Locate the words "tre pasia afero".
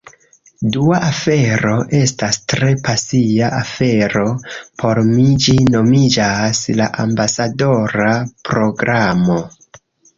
2.53-4.25